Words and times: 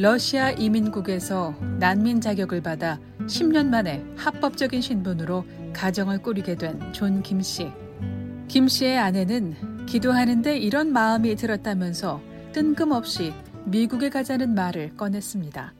러시아 0.00 0.50
이민국에서 0.52 1.54
난민 1.78 2.22
자격을 2.22 2.62
받아 2.62 2.98
10년 3.26 3.66
만에 3.66 4.02
합법적인 4.16 4.80
신분으로 4.80 5.44
가정을 5.74 6.22
꾸리게 6.22 6.54
된 6.54 6.90
존 6.94 7.22
김 7.22 7.42
씨. 7.42 7.70
김 8.48 8.66
씨의 8.66 8.96
아내는 8.96 9.84
기도하는데 9.84 10.56
이런 10.56 10.90
마음이 10.90 11.36
들었다면서 11.36 12.22
뜬금없이 12.54 13.34
미국에 13.66 14.08
가자는 14.08 14.54
말을 14.54 14.96
꺼냈습니다. 14.96 15.74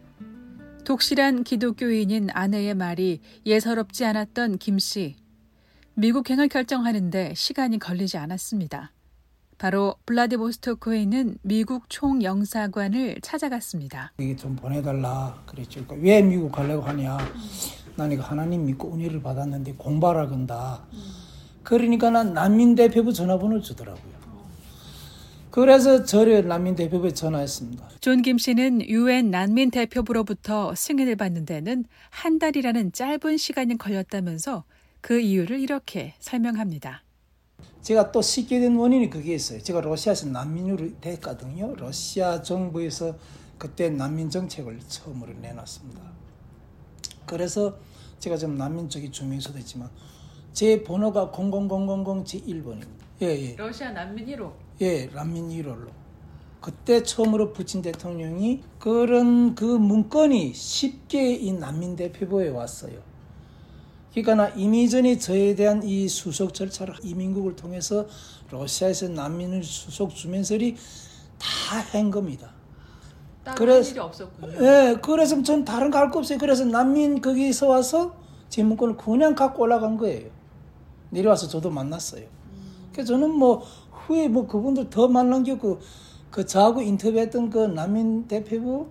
독실한 0.85 1.43
기독교인인 1.43 2.29
아내의 2.31 2.75
말이 2.75 3.21
예사롭지 3.47 4.05
않았던 4.05 4.59
김 4.59 4.79
씨. 4.79 5.17
미국행을 5.95 6.49
결정하는데 6.49 7.33
시간이 7.35 7.79
걸리지 7.79 8.19
않았습니다. 8.19 8.93
바로 9.61 9.95
블라디보스토크에 10.07 11.03
있는 11.03 11.37
미국 11.43 11.85
총영사관을 11.91 13.19
찾아갔습니다. 13.21 14.11
이게 14.19 14.35
좀 14.35 14.57
보내달라 14.57 15.39
그랬죠. 15.45 15.85
그러니까 15.85 15.97
왜 16.09 16.23
미국 16.23 16.51
가려고 16.51 16.81
하냐? 16.87 17.19
난 17.95 18.11
이거 18.11 18.23
하나님 18.23 18.65
믿고 18.65 18.95
은혜를 18.95 19.21
받았는데 19.21 19.75
공부하러 19.75 20.29
간다. 20.29 20.83
그러니까 21.63 22.09
난 22.09 22.33
난민 22.33 22.75
대표부 22.75 23.13
전화번호 23.13 23.61
주더라고요. 23.61 24.15
그래서 25.51 26.05
저를 26.05 26.49
난민 26.49 26.75
대표부에 26.75 27.11
전화했습니다. 27.13 27.91
존 28.01 28.23
김 28.23 28.39
씨는 28.39 28.89
유엔 28.89 29.31
난민 29.31 29.71
대표부로부터 29.71 30.75
승인을 30.75 31.17
받는 31.17 31.45
데는 31.45 31.85
한 32.09 32.39
달이라는 32.39 32.93
짧은 32.93 33.37
시간이 33.37 33.77
걸렸다면서 33.77 34.65
그 35.03 35.21
이유를 35.21 35.61
이렇게 35.61 36.15
설명합니다. 36.19 37.03
제가 37.83 38.13
또 38.13 38.21
쉽게 38.21 38.61
된 38.61 38.77
원인이 38.77 39.09
그게 39.11 39.35
있어요. 39.35 39.61
제가 39.63 39.81
러시아에서 39.81 40.29
난민으로 40.29 41.01
됐거든요. 41.01 41.75
러시아 41.77 42.43
정부에서 42.43 43.17
그때 43.59 43.91
난민 43.91 44.31
정책을 44.31 44.81
처음으로 44.87 45.33
내놨습니다. 45.41 46.01
그래서 47.27 47.77
제가 48.19 48.37
지금 48.37 48.57
난민 48.57 48.89
쪽에 48.89 49.11
주민서도 49.11 49.59
있지만 49.61 49.91
제 50.53 50.83
번호가 50.83 51.31
0000 51.31 52.25
제 52.25 52.39
1번입니다. 52.41 53.01
예, 53.23 53.27
예. 53.27 53.57
러시아 53.57 53.93
난민 53.93 54.27
1호. 54.27 54.53
예, 54.81 55.07
난민 55.07 55.49
1호로. 55.51 55.89
그때 56.61 57.03
처음으로 57.03 57.53
푸친 57.53 57.81
대통령이 57.83 58.63
그런 58.79 59.55
그 59.55 59.65
문건이 59.65 60.53
쉽게 60.53 61.35
이 61.35 61.53
난민 61.53 61.97
대표부에 61.97 62.49
왔어요. 62.49 63.10
그러니까 64.13 64.35
나 64.35 64.49
이미 64.51 64.89
전에 64.89 65.19
저에 65.19 65.55
대한 65.55 65.83
이 65.83 66.09
수속 66.09 66.53
절차를 66.55 66.95
이민국을 67.03 67.55
통해서 67.57 68.07
러시아에서 68.51 69.09
난민을 69.09 69.63
수속 69.63 70.15
주면서리 70.15 70.77
다한 71.39 72.11
겁니다. 72.11 72.51
그래서 73.57 73.91
일이 73.91 74.01
없었군요. 74.01 74.53
예, 74.61 74.97
그래서 75.01 75.43
전 75.43 75.65
다른 75.65 75.91
거 75.91 75.99
할 75.99 76.11
거 76.11 76.19
없어요. 76.19 76.39
그래서 76.39 76.65
난민 76.65 77.21
거기서 77.21 77.69
와서 77.69 78.15
제 78.49 78.63
문건을 78.63 78.97
그냥 78.97 79.35
갖고 79.35 79.63
올라간 79.63 79.97
거예요. 79.97 80.29
내려와서 81.11 81.49
저도 81.49 81.71
만났어요. 81.71 82.27
그래서 82.93 83.15
저는 83.15 83.31
뭐 83.31 83.63
후에 83.91 84.29
뭐 84.29 84.47
그분들 84.47 84.91
더 84.91 85.09
만난 85.09 85.43
게 85.45 85.53
없고 85.53 85.81
그 86.31 86.45
저하고 86.45 86.83
인터뷰했던 86.83 87.51
그 87.51 87.59
난민 87.59 88.27
대표부 88.29 88.89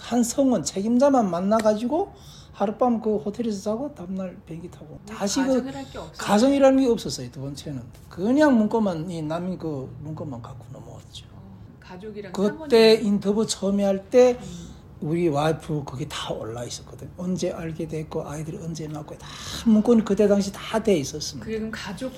한 0.00 0.22
성원 0.22 0.62
책임자만 0.62 1.30
만나가지고 1.30 2.12
하룻밤 2.56 3.02
그 3.02 3.18
호텔에서 3.18 3.60
자고 3.60 3.94
다음날 3.94 4.34
비행기 4.46 4.70
타고 4.70 4.98
다시 5.06 5.42
그 5.42 5.62
가정이라는 6.16 6.80
게 6.82 6.88
없었어요 6.88 7.30
두 7.30 7.42
번째는 7.42 7.82
그냥 8.08 8.56
문건만 8.56 9.10
이 9.10 9.20
남이 9.20 9.58
그 9.58 9.94
문건만 10.02 10.40
갖고 10.40 10.64
넘어왔죠. 10.72 11.26
어, 11.34 11.76
가족이랑 11.80 12.32
그때 12.32 12.94
인터뷰 12.94 13.46
처음에 13.46 13.84
할 13.84 14.08
때 14.08 14.38
우리 15.02 15.28
와이프 15.28 15.82
거기 15.84 16.06
다 16.08 16.32
올라 16.32 16.64
있었거든. 16.64 17.10
언제 17.18 17.50
알게 17.50 17.86
됐고 17.88 18.26
아이들이 18.26 18.56
언제 18.56 18.86
낳고 18.88 19.18
다 19.18 19.28
문건이 19.66 20.02
그때 20.06 20.26
당시 20.26 20.50
다 20.54 20.82
돼 20.82 20.96
있었습니다. 20.96 21.44
그게 21.44 21.58
그럼 21.58 21.70
가족 21.70 22.10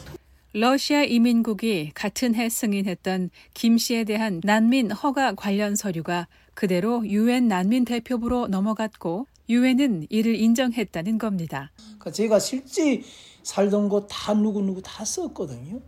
러시아 0.52 1.02
이민국이 1.02 1.90
같은 1.94 2.36
해 2.36 2.48
승인했던 2.48 3.30
김 3.54 3.76
씨에 3.76 4.04
대한 4.04 4.40
난민 4.44 4.92
허가 4.92 5.34
관련 5.34 5.74
서류가 5.74 6.28
그대로 6.54 7.04
유엔 7.08 7.48
난민 7.48 7.84
대표부로 7.84 8.46
넘어갔고 8.46 9.26
유엔은 9.48 10.06
이를 10.10 10.34
인정했다는 10.34 11.18
겁니다. 11.18 11.70
그러니까 11.76 12.10
제가 12.12 12.38
실제 12.38 13.02
살던 13.42 13.88
곳다 13.88 14.34
누구누구 14.34 14.82
다 14.82 15.04
썼거든요. 15.04 15.80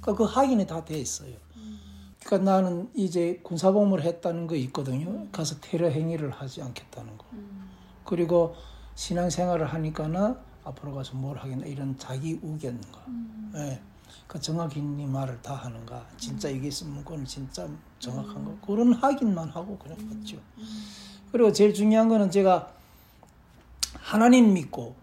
그러니까 0.00 0.14
그 0.14 0.24
확인이 0.24 0.66
다 0.66 0.84
돼 0.84 0.98
있어요. 0.98 1.34
그러니까 2.24 2.50
나는 2.50 2.88
이제 2.94 3.40
군사복무를 3.42 4.04
했다는 4.04 4.46
거 4.46 4.54
있거든요. 4.56 5.26
가서 5.32 5.56
테러 5.60 5.88
행위를 5.88 6.30
하지 6.30 6.62
않겠다는 6.62 7.16
거. 7.18 7.24
그리고 8.04 8.54
신앙생활을 8.94 9.66
하니까나 9.66 10.38
앞으로 10.64 10.94
가서 10.94 11.14
뭘 11.14 11.38
하겠나 11.38 11.66
이런 11.66 11.96
자기 11.98 12.38
우견과 12.42 13.06
예. 13.56 13.80
그 14.26 14.40
정확히 14.40 14.80
네 14.82 15.06
말을 15.06 15.40
다 15.40 15.54
하는가 15.54 16.06
진짜 16.16 16.48
이게 16.48 16.68
있으면 16.68 17.04
그건 17.04 17.24
진짜 17.24 17.66
정확한 17.98 18.44
거 18.44 18.56
그런 18.66 18.92
확인만 18.92 19.48
하고 19.48 19.78
그냥 19.78 19.96
갔죠 20.08 20.36
그리고 21.32 21.52
제일 21.52 21.72
중요한 21.72 22.08
거는 22.08 22.30
제가 22.30 22.74
하나님 24.08 24.54
믿고 24.54 24.96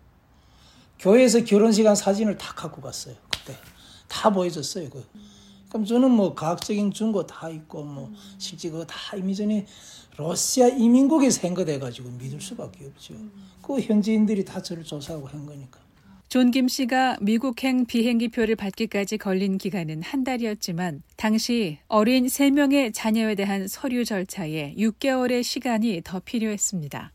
교회에서 0.98 1.44
결혼식 1.44 1.85
한 1.85 1.96
사진을 1.96 2.40
다 2.40 2.54
갖고 2.56 2.82
갔어요. 2.82 3.14
그때 3.30 3.56
다 4.08 4.32
보여줬어요. 4.32 4.90
그. 4.90 5.06
그럼 5.70 5.86
저는 5.86 6.10
뭐 6.10 6.34
과학적인 6.34 6.92
증거 6.92 7.24
다 7.24 7.48
있고 7.50 7.84
뭐 7.84 8.12
실제 8.40 8.72
그거 8.72 8.84
다 8.84 9.16
이미 9.16 9.36
전에 9.36 9.68
러시아 10.18 10.70
이민국에서 10.70 11.42
한 11.44 11.54
거 11.54 11.64
돼 11.64 11.78
가지고 11.78 12.10
믿을 12.18 12.42
수밖에 12.42 12.86
없죠. 12.86 13.14
그 13.62 13.80
현지인들이 13.80 14.44
다 14.44 14.60
저를 14.64 14.84
조사하고 14.84 15.28
한 15.28 15.46
거니까. 15.46 15.80
존 16.28 16.50
김 16.50 16.68
씨가 16.68 17.18
미국행 17.22 17.86
비행기표를 17.86 18.56
받기까지 18.56 19.20
걸린 19.20 19.60
기간은 19.60 20.02
한 20.02 20.24
달이었지만 20.24 21.04
당시 21.16 21.78
어린 21.88 22.26
3명의 22.26 22.92
자녀에 22.92 23.36
대한 23.36 23.68
서류 23.68 24.04
절차에 24.04 24.74
6개월의 24.80 25.44
시간이 25.44 26.02
더 26.04 26.20
필요했습니다. 26.20 27.12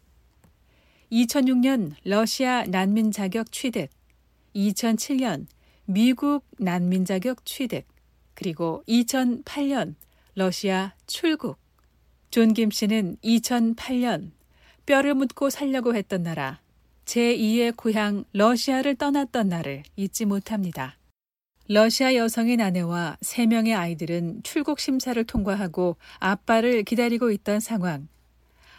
2006년 1.12 1.93
러시아 2.04 2.65
난민 2.65 3.10
자격 3.10 3.50
취득, 3.50 3.88
2007년 4.54 5.47
미국 5.84 6.44
난민 6.59 7.04
자격 7.04 7.44
취득, 7.44 7.84
그리고 8.34 8.84
2008년 8.88 9.94
러시아 10.34 10.94
출국. 11.06 11.59
존 12.31 12.54
김 12.54 12.70
씨는 12.70 13.16
2008년 13.25 14.31
뼈를 14.87 15.15
묻고 15.15 15.50
살려고 15.50 15.97
했던 15.97 16.22
나라 16.22 16.60
제2의 17.06 17.76
고향 17.76 18.25
러시아를 18.32 18.94
떠났던 18.94 19.49
날을 19.49 19.82
잊지 19.97 20.26
못합니다. 20.26 20.97
러시아 21.66 22.15
여성인 22.15 22.60
아내와 22.60 23.16
3명의 23.20 23.76
아이들은 23.76 24.43
출국 24.44 24.78
심사를 24.78 25.22
통과하고 25.25 25.97
아빠를 26.20 26.84
기다리고 26.84 27.32
있던 27.32 27.59
상황. 27.59 28.06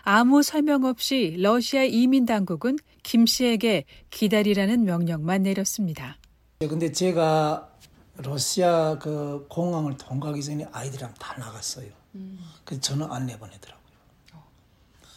아무 0.03 0.43
설명 0.43 0.83
없이 0.83 1.35
러시아 1.39 1.83
이민 1.83 2.25
당국은 2.25 2.77
김 3.03 3.25
씨에게 3.25 3.85
기다리라는 4.09 4.83
명령만 4.83 5.43
내렸습니다. 5.43 6.17
네, 6.59 6.67
근데 6.67 6.91
제가 6.91 7.69
러시아 8.17 8.97
그 8.99 9.45
공항을 9.49 9.97
통과하기 9.97 10.43
전에 10.43 10.67
아이들이랑 10.71 11.13
다 11.19 11.35
나갔어요. 11.39 11.87
음. 12.15 12.39
그래서 12.63 12.81
저는 12.81 13.11
안 13.11 13.25
내보내더라고요. 13.25 13.81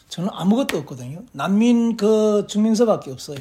저는 0.09 0.31
아무것도 0.33 0.78
없거든요. 0.78 1.25
난민 1.33 1.97
그 1.97 2.47
증명서밖에 2.49 3.11
없어요. 3.11 3.39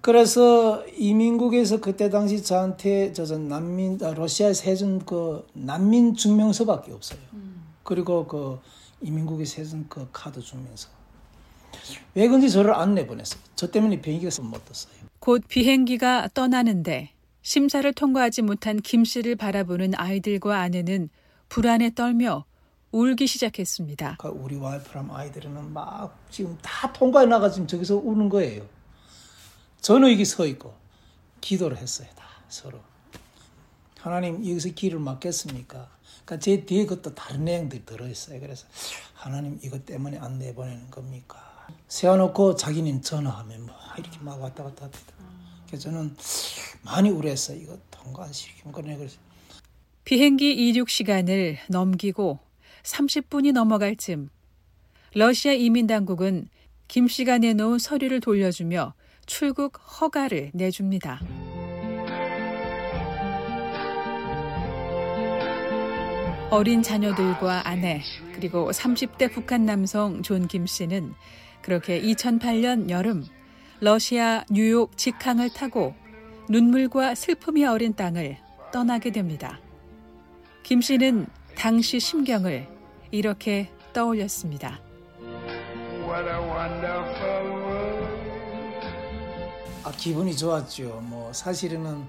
그래서 0.00 0.86
이민국에서 0.96 1.80
그때 1.80 2.10
당시 2.10 2.42
저한테 2.42 3.12
저 3.12 3.24
난민 3.36 3.98
아, 4.02 4.14
러시아에서 4.14 4.64
해준 4.64 5.04
그 5.04 5.46
난민 5.52 6.14
증명서밖에 6.14 6.92
없어요. 6.92 7.18
음. 7.34 7.66
그리고 7.82 8.26
그 8.26 8.58
이민국에 9.00 9.44
세준 9.44 9.86
그 9.88 10.08
카드 10.12 10.40
주면서 10.40 10.88
왜 12.14 12.26
그런지 12.26 12.50
저를 12.50 12.74
안 12.74 12.94
내보냈어요. 12.94 13.40
저 13.54 13.70
때문에 13.70 14.00
비행기가 14.00 14.42
못 14.42 14.64
떴어요. 14.64 14.94
곧 15.18 15.42
비행기가 15.48 16.28
떠나는데 16.32 17.10
심사를 17.42 17.90
통과하지 17.92 18.42
못한 18.42 18.80
김 18.80 19.04
씨를 19.04 19.36
바라보는 19.36 19.94
아이들과 19.94 20.60
아내는 20.60 21.10
불안에 21.48 21.94
떨며 21.94 22.44
울기 22.90 23.26
시작했습니다. 23.26 24.16
그러니까 24.18 24.42
우리 24.42 24.56
와이프랑 24.56 25.14
아이들은 25.14 25.72
막 25.72 26.18
지금 26.30 26.56
다 26.62 26.92
통과해 26.92 27.26
나가 27.26 27.50
지금 27.50 27.66
저기서 27.66 27.96
우는 27.96 28.28
거예요. 28.28 28.66
저는 29.80 30.10
여기 30.10 30.24
서 30.24 30.46
있고 30.46 30.74
기도를 31.40 31.76
했어요. 31.76 32.08
다 32.16 32.24
서로. 32.48 32.80
하나님 34.00 34.36
여기서 34.36 34.70
길을 34.70 34.98
막겠습니까? 34.98 35.88
그러니까 36.26 36.38
제 36.40 36.66
뒤에 36.66 36.86
그것도 36.86 37.14
다른 37.14 37.44
내용들이 37.44 37.86
들어있어요. 37.86 38.40
그래서 38.40 38.66
하나님 39.14 39.58
이것 39.62 39.86
때문에 39.86 40.18
안 40.18 40.38
내보내는 40.38 40.90
겁니까? 40.90 41.68
세워놓고 41.86 42.56
자기님 42.56 43.00
전화하면 43.00 43.66
뭐 43.66 43.74
이렇게 43.96 44.18
막 44.18 44.40
왔다 44.42 44.64
갔다 44.64 44.84
합니다. 44.84 45.14
그래서 45.66 45.84
저는 45.84 46.16
많이 46.82 47.10
우려했어요. 47.10 47.58
이거 47.58 47.78
통과시키면 47.92 48.72
그래 48.74 48.96
그래서 48.96 49.18
비행기 50.04 50.52
이륙 50.52 50.90
시간을 50.90 51.58
넘기고 51.68 52.40
30분이 52.82 53.52
넘어갈 53.52 53.96
즈음 53.96 54.28
러시아 55.14 55.52
이민 55.52 55.86
당국은 55.86 56.48
김 56.88 57.08
씨가 57.08 57.38
내놓은 57.38 57.78
서류를 57.78 58.20
돌려주며 58.20 58.94
출국 59.26 59.78
허가를 60.00 60.50
내줍니다. 60.54 61.20
어린 66.50 66.82
자녀들과 66.82 67.68
아내 67.68 68.02
그리고 68.34 68.70
30대 68.70 69.32
북한 69.32 69.66
남성 69.66 70.22
존 70.22 70.46
김 70.46 70.66
씨는 70.66 71.12
그렇게 71.62 72.00
2008년 72.00 72.88
여름 72.90 73.24
러시아 73.80 74.44
뉴욕 74.50 74.96
직항을 74.96 75.50
타고 75.50 75.94
눈물과 76.48 77.14
슬픔이 77.16 77.64
어린 77.66 77.94
땅을 77.94 78.38
떠나게 78.72 79.10
됩니다. 79.10 79.58
김 80.62 80.80
씨는 80.80 81.26
당시 81.56 81.98
심경을 81.98 82.68
이렇게 83.10 83.68
떠올렸습니다. 83.92 84.80
아, 89.82 89.92
기분이 89.96 90.36
좋았죠. 90.36 91.00
뭐 91.04 91.32
사실은 91.32 92.06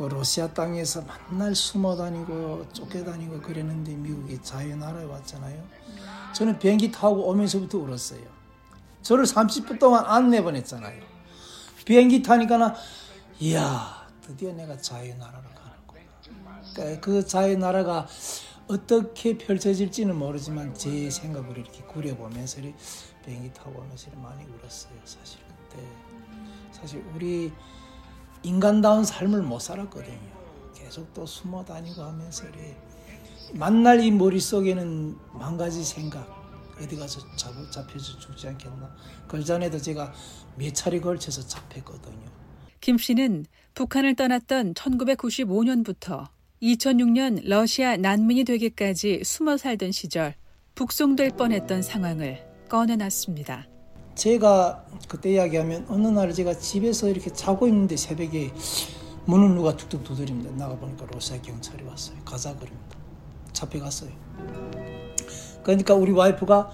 그 0.00 0.06
러시아 0.06 0.48
땅에서 0.48 1.04
맨날 1.30 1.54
숨어 1.54 1.94
다니고 1.94 2.66
쫓겨 2.72 3.04
다니고 3.04 3.38
그랬는데 3.42 3.94
미국이 3.96 4.40
자유 4.40 4.74
나라에 4.74 5.04
왔잖아요. 5.04 5.62
저는 6.32 6.58
비행기 6.58 6.90
타고 6.90 7.28
오면서부터 7.28 7.76
울었어요. 7.76 8.22
저를 9.02 9.24
30분 9.24 9.78
동안 9.78 10.06
안 10.06 10.30
내보냈잖아요. 10.30 11.02
비행기 11.84 12.22
타니까 12.22 12.74
이야 13.40 14.08
드디어 14.22 14.54
내가 14.54 14.74
자유 14.78 15.14
나라로 15.18 15.44
가는구나. 15.50 16.62
그러니까 16.74 17.00
그 17.02 17.26
자유 17.26 17.58
나라가 17.58 18.08
어떻게 18.68 19.36
펼쳐질지는 19.36 20.16
모르지만 20.16 20.72
제 20.72 21.10
생각을 21.10 21.58
이렇게 21.58 21.82
그려보면서 21.82 22.62
비행기 23.26 23.52
타고 23.52 23.80
오면서 23.80 24.10
많이 24.12 24.44
울었어요. 24.44 24.94
사실 25.04 25.40
그때 25.68 25.84
사실 26.72 27.04
우리 27.14 27.52
인간다운 28.42 29.04
삶을 29.04 29.42
못 29.42 29.60
살았거든요. 29.60 30.40
계속 30.74 31.12
또 31.14 31.26
숨어 31.26 31.64
다니고 31.64 32.02
하면서 32.02 32.44
만날 33.52 34.00
이 34.00 34.10
머릿속에는 34.10 35.16
만 35.32 35.56
가지 35.56 35.84
생각 35.84 36.40
어디 36.80 36.96
가서 36.96 37.20
잡, 37.36 37.52
잡혀서 37.70 38.18
죽지 38.18 38.48
않겠나. 38.48 38.94
그 39.28 39.44
전에도 39.44 39.78
제가 39.78 40.12
몇 40.56 40.74
차례 40.74 40.98
걸쳐서 40.98 41.46
잡혔거든요. 41.46 42.30
김 42.80 42.96
씨는 42.96 43.44
북한을 43.74 44.14
떠났던 44.14 44.74
1995년부터 44.74 46.28
2006년 46.62 47.40
러시아 47.44 47.96
난민이 47.96 48.44
되기까지 48.44 49.22
숨어 49.24 49.56
살던 49.58 49.92
시절 49.92 50.34
북송될 50.74 51.36
뻔했던 51.36 51.82
상황을 51.82 52.46
꺼내놨습니다. 52.68 53.69
제가 54.20 54.84
그때 55.08 55.32
이야기하면 55.32 55.86
어느 55.88 56.06
날 56.08 56.34
제가 56.34 56.52
집에서 56.52 57.08
이렇게 57.08 57.32
자고 57.32 57.66
있는데 57.66 57.96
새벽에 57.96 58.52
문을 59.24 59.54
누가 59.54 59.74
툭툭 59.74 60.04
두드립니다. 60.04 60.50
나가보니까 60.56 61.06
러시아 61.06 61.40
경찰이 61.40 61.84
왔어요. 61.84 62.18
가자 62.22 62.54
그럽니다. 62.54 62.98
잡혀갔어요. 63.54 64.10
그러니까 65.62 65.94
우리 65.94 66.12
와이프가 66.12 66.70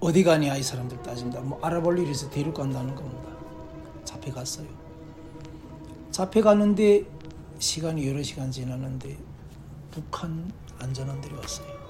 어디 0.00 0.24
가냐 0.24 0.56
이 0.56 0.62
사람들 0.64 1.04
따진다. 1.04 1.42
뭐 1.42 1.60
알아볼 1.62 2.00
일 2.00 2.10
있어 2.10 2.28
데리고 2.30 2.54
간다는 2.54 2.92
겁니다. 2.92 3.30
잡혀갔어요. 4.04 4.66
잡혀갔는데 6.10 7.04
시간이 7.60 8.08
여러 8.08 8.24
시간 8.24 8.50
지났는데 8.50 9.16
북한 9.92 10.50
안전원들이 10.80 11.32
왔어요. 11.36 11.85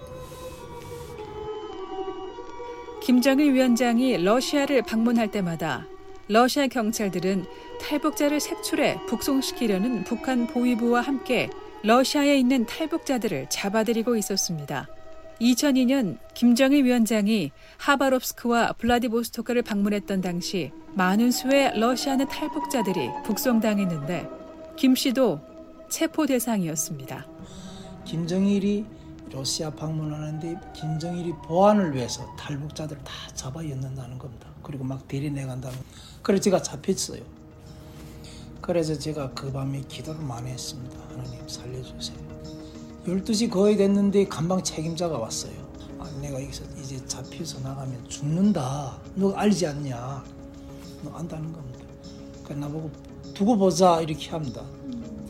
김정일 3.07 3.55
위원장이 3.55 4.17
러시아를 4.17 4.83
방문할 4.83 5.31
때마다 5.31 5.87
러시아 6.27 6.67
경찰들은 6.67 7.45
탈북자를 7.81 8.41
색출해 8.41 8.99
북송시키려는 9.07 10.03
북한 10.03 10.49
보위부와 10.49 11.03
함께 11.03 11.49
러시아에 11.85 12.37
있는 12.37 12.67
탈북자들을 12.67 13.47
잡아들이고 13.49 14.17
있었습니다. 14.17 14.89
2002년 15.41 16.19
김정일 16.35 16.85
위원장이 16.85 17.53
하바롭스크와 17.77 18.73
블라디보스토크를 18.73 19.63
방문했던 19.63 20.21
당시 20.21 20.73
많은 20.95 21.31
수의 21.31 21.79
러시아는 21.79 22.27
탈북자들이 22.27 23.09
북송당했는데 23.25 24.29
김 24.75 24.97
씨도 24.97 25.41
체포 25.89 26.27
대상이었습니다. 26.27 27.25
김정일이 28.05 28.85
러시아 29.31 29.71
방문하는데 29.71 30.61
김정일이 30.75 31.33
보안을 31.45 31.95
위해서 31.95 32.25
탈북자들 32.37 32.99
다 33.05 33.13
잡아 33.35 33.65
였는다는 33.69 34.19
겁니다. 34.19 34.49
그리고 34.63 34.85
막 34.85 35.07
데려내간다는. 35.09 35.77
그래서 36.23 36.43
제가 36.43 36.63
잡혔어요. 36.63 37.23
그래서 38.61 38.99
제가 38.99 39.31
그 39.33 39.53
밤에 39.53 39.81
기도를 39.83 40.21
많이 40.23 40.51
했습니다. 40.51 40.99
하나님 41.09 41.49
살려주세요. 41.49 42.19
12시 43.07 43.51
거의 43.51 43.77
됐는데 43.77 44.27
간방 44.27 44.63
책임자가 44.63 45.19
왔어요. 45.19 45.55
아, 46.01 46.11
내가 46.21 46.43
여기서 46.43 46.65
이제 46.81 47.05
잡혀서 47.07 47.61
나가면 47.61 48.09
죽는다. 48.09 48.99
너 49.15 49.33
알지 49.33 49.67
않냐? 49.67 50.25
너 51.05 51.11
안다는 51.13 51.53
겁니다. 51.53 51.85
그 52.45 52.53
나보고 52.53 52.91
두고 53.35 53.57
보자 53.57 54.01
이렇게 54.01 54.31
합니다. 54.31 54.65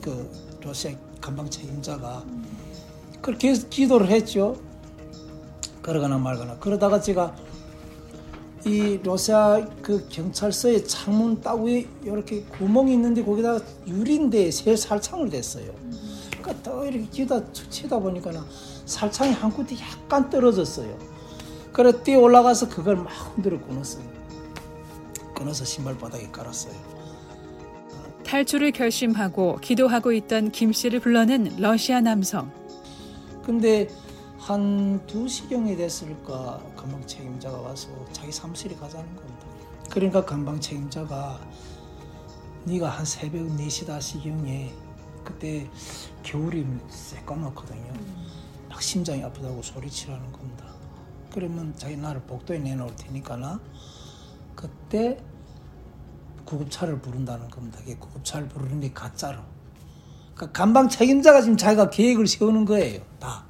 그 0.00 0.30
러시아 0.62 0.92
간방 1.20 1.50
책임자가 1.50 2.24
그렇게 3.20 3.52
기도를 3.52 4.08
했죠. 4.08 4.56
그러거나 5.82 6.18
말거나 6.18 6.58
그러다가 6.58 7.00
제가 7.00 7.34
이 8.64 8.98
러시아 9.04 9.64
그 9.80 10.08
경찰서의 10.08 10.86
창문 10.88 11.40
따위에 11.40 11.86
이렇게 12.02 12.42
구멍이 12.42 12.92
있는데 12.94 13.24
거기다가 13.24 13.60
유리인데 13.86 14.50
새 14.50 14.74
살창을 14.74 15.30
댔어요. 15.30 15.72
그러니까 16.30 16.54
또 16.62 16.84
이렇게 16.84 17.06
기다 17.08 17.40
치다 17.52 17.98
보니까 18.00 18.32
살창이 18.84 19.32
한 19.32 19.52
군데 19.52 19.76
약간 19.78 20.28
떨어졌어요. 20.28 20.98
그래 21.72 21.92
뛰어 22.02 22.18
올라가서 22.20 22.68
그걸 22.68 22.96
막 22.96 23.06
흔들어 23.36 23.60
끊었어요. 23.60 24.04
끊어서 25.34 25.64
신발 25.64 25.96
바닥에 25.96 26.28
깔았어요. 26.32 26.74
탈출을 28.24 28.72
결심하고 28.72 29.58
기도하고 29.60 30.12
있던 30.12 30.50
김 30.50 30.72
씨를 30.72 30.98
불러낸 30.98 31.54
러시아 31.58 32.00
남성. 32.00 32.50
근데 33.46 33.86
한 34.38 35.06
2시경이 35.06 35.76
됐을까 35.76 36.60
감방 36.74 37.06
책임자가 37.06 37.60
와서 37.60 37.88
자기 38.10 38.32
사무실에 38.32 38.74
가자는 38.74 39.06
겁니다. 39.14 39.46
그러니까 39.88 40.24
감방 40.24 40.60
책임자가 40.60 41.38
네가 42.64 42.88
한 42.88 43.04
새벽 43.04 43.46
4시 43.46 43.86
5시경에 43.86 44.72
그때 45.22 45.70
겨울이 46.24 46.66
새까맣거든요. 46.88 47.92
막 48.68 48.82
심장이 48.82 49.22
아프다고 49.22 49.62
소리치라는 49.62 50.32
겁니다. 50.32 50.66
그러면 51.32 51.72
자기 51.76 51.96
나를 51.96 52.22
복도에 52.22 52.58
내놓을 52.58 52.96
테니까 52.96 53.36
나 53.36 53.60
그때 54.56 55.22
구급차를 56.46 57.00
부른다는 57.00 57.48
겁니다. 57.48 57.78
구급차를 58.00 58.48
부르는데 58.48 58.92
가짜로. 58.92 59.40
그러니까 60.36 60.52
간방 60.52 60.88
책임자가 60.88 61.40
지금 61.40 61.56
자기가 61.56 61.90
계획을 61.90 62.26
세우는 62.26 62.66
거예요. 62.66 63.00
다. 63.18 63.42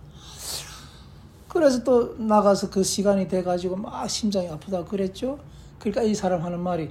그래서 1.48 1.82
또 1.82 2.14
나가서 2.18 2.70
그 2.70 2.82
시간이 2.84 3.28
돼가지고 3.28 3.76
막 3.76 4.08
심장이 4.08 4.48
아프다 4.48 4.84
그랬죠. 4.84 5.38
그러니까 5.78 6.02
이 6.02 6.14
사람 6.14 6.42
하는 6.42 6.60
말이 6.60 6.90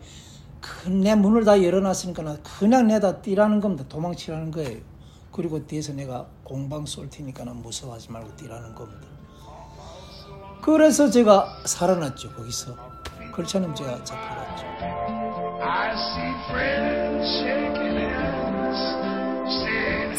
내 0.87 1.15
문을 1.15 1.45
다 1.45 1.61
열어놨으니까 1.63 2.37
그냥 2.59 2.87
내다 2.87 3.21
뛰라는 3.21 3.59
겁니다. 3.61 3.85
도망치라는 3.87 4.51
거예요. 4.51 4.79
그리고 5.31 5.65
뒤에서 5.65 5.93
내가 5.93 6.25
공방 6.43 6.85
쏠 6.85 7.09
테니까 7.09 7.45
무서워하지 7.45 8.11
말고 8.11 8.35
뛰라는 8.35 8.73
겁니다. 8.75 9.07
그래서 10.61 11.09
제가 11.09 11.47
살아났죠 11.65 12.33
거기서. 12.33 12.75
그렇지 13.31 13.57
않으면 13.57 13.75
제가 13.75 14.03
잡혀갔죠. 14.03 14.65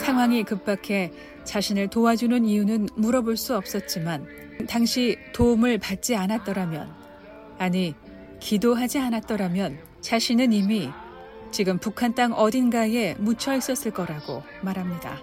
상황이 0.06 0.44
급박해 0.44 1.10
자신을 1.42 1.88
도와주는 1.88 2.44
이유는 2.44 2.90
물어볼 2.94 3.36
수 3.36 3.56
없었지만 3.56 4.24
당시 4.68 5.18
도움을 5.32 5.78
받지 5.78 6.14
않았더라면 6.14 6.94
아니 7.58 7.92
기도하지 8.38 9.00
않았더라면 9.00 9.80
자신은 10.02 10.52
이미 10.52 10.90
지금 11.50 11.78
북한 11.78 12.14
땅 12.14 12.32
어딘가에 12.32 13.16
묻혀 13.18 13.56
있었을 13.56 13.90
거라고 13.90 14.44
말합니다. 14.62 15.18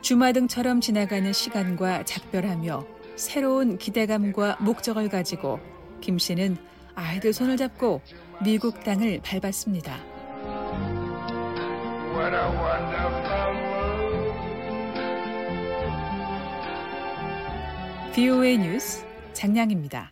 주마등처럼 0.00 0.80
지나가는 0.80 1.32
시간과 1.32 2.04
작별하며 2.04 2.84
새로운 3.14 3.78
기대감과 3.78 4.56
목적을 4.58 5.10
가지고 5.10 5.60
김 6.00 6.18
씨는 6.18 6.56
아이들 6.96 7.32
손을 7.32 7.56
잡고 7.56 8.00
미국 8.42 8.82
땅을 8.82 9.20
밟았습니다. 9.22 9.94
VOA 18.12 18.58
뉴스 18.58 19.02
장량입니다. 19.32 20.11